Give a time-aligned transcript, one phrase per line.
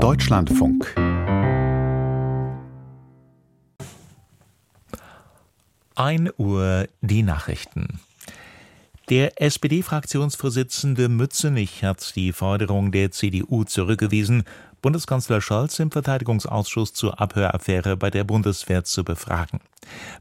[0.00, 0.94] Deutschlandfunk.
[5.94, 8.00] Ein Uhr die Nachrichten.
[9.10, 14.44] Der SPD-Fraktionsvorsitzende Mützenich hat die Forderung der CDU zurückgewiesen,
[14.82, 19.60] Bundeskanzler Scholz im Verteidigungsausschuss zur Abhöraffäre bei der Bundeswehr zu befragen.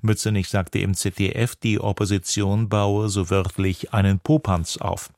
[0.02, 5.12] Mützenich sagte im ZDF, die Opposition baue so wörtlich einen Popanz auf.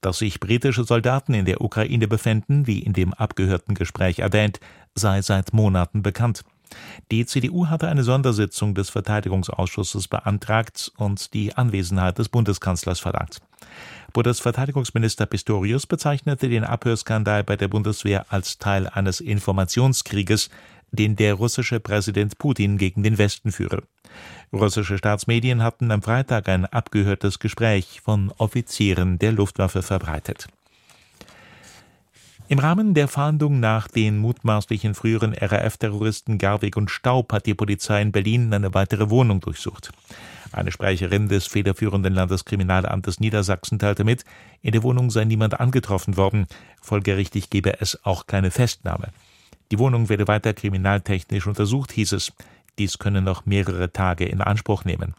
[0.00, 4.60] Dass sich britische Soldaten in der Ukraine befänden, wie in dem abgehörten Gespräch erwähnt,
[4.94, 6.44] sei seit Monaten bekannt.
[7.10, 13.40] Die CDU hatte eine Sondersitzung des Verteidigungsausschusses beantragt und die Anwesenheit des Bundeskanzlers verlangt.
[14.12, 20.50] Bundesverteidigungsminister Pistorius bezeichnete den Abhörskandal bei der Bundeswehr als Teil eines Informationskrieges,
[20.92, 23.82] den der russische Präsident Putin gegen den Westen führe.
[24.52, 30.46] Russische Staatsmedien hatten am Freitag ein abgehörtes Gespräch von Offizieren der Luftwaffe verbreitet.
[32.46, 38.02] Im Rahmen der Fahndung nach den mutmaßlichen früheren RAF-Terroristen Garwig und Staub hat die Polizei
[38.02, 39.92] in Berlin eine weitere Wohnung durchsucht.
[40.52, 44.26] Eine Sprecherin des federführenden Landeskriminalamtes Niedersachsen teilte mit,
[44.60, 46.46] in der Wohnung sei niemand angetroffen worden,
[46.82, 49.08] folgerichtig gebe es auch keine Festnahme.
[49.72, 52.32] Die Wohnung werde weiter kriminaltechnisch untersucht, hieß es.
[52.78, 55.14] Dies könne noch mehrere Tage in Anspruch nehmen.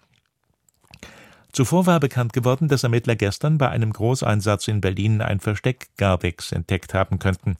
[1.56, 6.52] Zuvor war bekannt geworden, dass Ermittler gestern bei einem Großeinsatz in Berlin ein Versteck Garwegs
[6.52, 7.56] entdeckt haben könnten.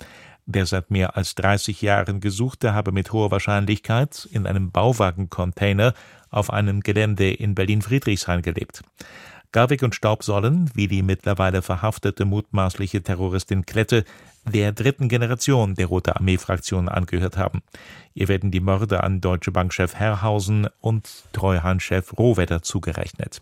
[0.46, 5.94] Der seit mehr als 30 Jahren Gesuchte habe mit hoher Wahrscheinlichkeit in einem Bauwagencontainer
[6.30, 8.82] auf einem Gelände in Berlin-Friedrichshain gelebt.
[9.54, 14.04] Garwig und Staub sollen, wie die mittlerweile verhaftete mutmaßliche Terroristin Klette,
[14.44, 17.64] der dritten Generation der Rote Armee-Fraktion angehört haben.
[18.14, 23.42] Ihr werden die Morde an Deutsche Bankchef Herrhausen und Treuhandchef Rohwedder zugerechnet.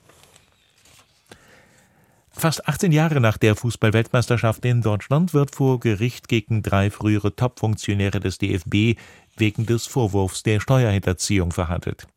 [2.36, 8.20] Fast 18 Jahre nach der Fußballweltmeisterschaft in Deutschland wird vor Gericht gegen drei frühere Topfunktionäre
[8.20, 9.00] des DFB
[9.38, 12.08] wegen des Vorwurfs der Steuerhinterziehung verhandelt.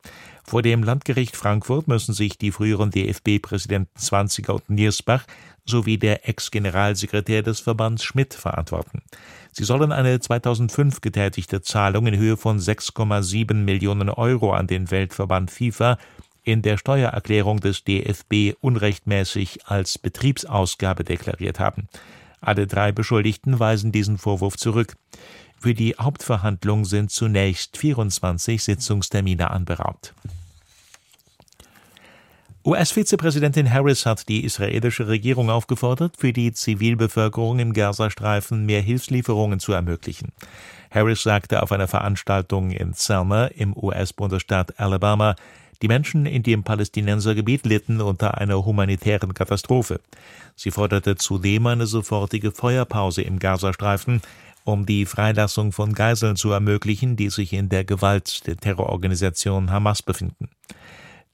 [0.43, 5.25] Vor dem Landgericht Frankfurt müssen sich die früheren DFB-Präsidenten Zwanziger und Niersbach
[5.65, 9.03] sowie der Ex-Generalsekretär des Verbands Schmidt verantworten.
[9.53, 15.51] Sie sollen eine 2005 getätigte Zahlung in Höhe von 6,7 Millionen Euro an den Weltverband
[15.51, 15.99] FIFA
[16.47, 21.89] in der Steuererklärung des DFB unrechtmäßig als Betriebsausgabe deklariert haben.
[22.41, 24.97] Alle drei Beschuldigten weisen diesen Vorwurf zurück.
[25.59, 30.15] Für die Hauptverhandlung sind zunächst 24 Sitzungstermine anberaumt.
[32.65, 39.73] US-Vizepräsidentin Harris hat die israelische Regierung aufgefordert, für die Zivilbevölkerung im Gazastreifen mehr Hilfslieferungen zu
[39.73, 40.33] ermöglichen.
[40.91, 45.35] Harris sagte auf einer Veranstaltung in Selma im US-Bundesstaat Alabama,
[45.83, 50.01] die Menschen in dem Palästinensergebiet litten unter einer humanitären Katastrophe.
[50.55, 54.23] Sie forderte zudem eine sofortige Feuerpause im Gazastreifen,
[54.65, 60.03] um die Freilassung von Geiseln zu ermöglichen, die sich in der Gewalt der Terrororganisation Hamas
[60.03, 60.49] befinden.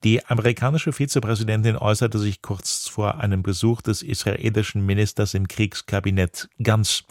[0.05, 7.05] Die amerikanische Vizepräsidentin äußerte sich kurz vor einem Besuch des israelischen Ministers im Kriegskabinett Gantz.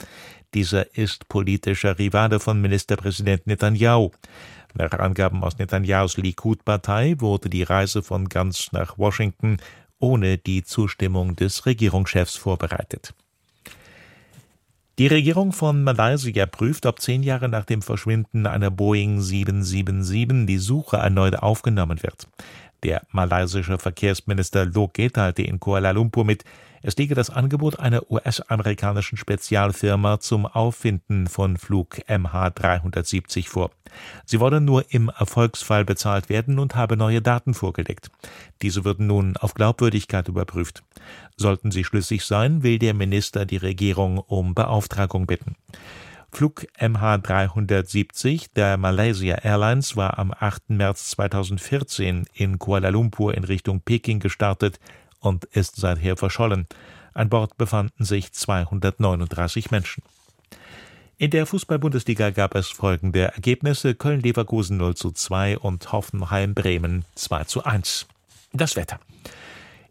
[0.53, 4.11] Dieser ist politischer Rivale von Ministerpräsident Netanyahu.
[4.73, 9.57] Nach Angaben aus Netanyahus Likud-Partei wurde die Reise von Gantz nach Washington
[9.99, 13.13] ohne die Zustimmung des Regierungschefs vorbereitet.
[14.99, 20.57] Die Regierung von Malaysia prüft, ob zehn Jahre nach dem Verschwinden einer Boeing 777 die
[20.57, 22.27] Suche erneut aufgenommen wird.
[22.83, 26.43] Der malaysische Verkehrsminister Loke teilte in Kuala Lumpur mit,
[26.81, 33.71] es liege das Angebot einer US-amerikanischen Spezialfirma zum Auffinden von Flug MH370 vor.
[34.25, 38.09] Sie wolle nur im Erfolgsfall bezahlt werden und habe neue Daten vorgelegt.
[38.61, 40.83] Diese würden nun auf Glaubwürdigkeit überprüft.
[41.37, 45.55] Sollten sie schlüssig sein, will der Minister die Regierung um Beauftragung bitten.
[46.33, 50.69] Flug MH370 der Malaysia Airlines war am 8.
[50.69, 54.79] März 2014 in Kuala Lumpur in Richtung Peking gestartet
[55.21, 56.67] und ist seither verschollen.
[57.13, 60.03] An Bord befanden sich 239 Menschen.
[61.17, 67.63] In der Fußball-Bundesliga gab es folgende Ergebnisse: Köln-Leverkusen 0 zu 2 und Hoffenheim-Bremen 2 zu
[67.63, 68.07] 1.
[68.53, 68.99] Das Wetter.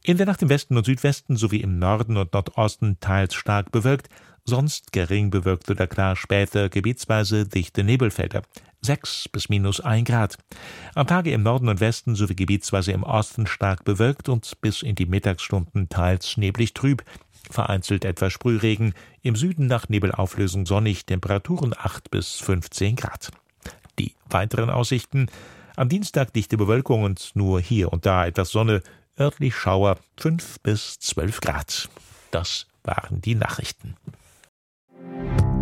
[0.03, 4.09] In der Nacht im Westen und Südwesten sowie im Norden und Nordosten teils stark bewölkt,
[4.45, 8.43] sonst gering bewölkt oder klar später gebietsweise dichte Nebelfelder.
[8.83, 10.39] 6 bis minus 1 Grad.
[10.95, 14.95] Am Tage im Norden und Westen sowie gebietsweise im Osten stark bewölkt und bis in
[14.95, 17.05] die Mittagsstunden teils neblig trüb.
[17.51, 23.31] Vereinzelt etwas Sprühregen, im Süden nach Nebelauflösung sonnig, Temperaturen 8 bis 15 Grad.
[23.99, 25.29] Die weiteren Aussichten
[25.77, 28.83] am Dienstag dichte Bewölkung und nur hier und da etwas Sonne,
[29.19, 31.89] örtlich Schauer 5 bis 12 Grad.
[32.31, 33.97] Das waren die Nachrichten.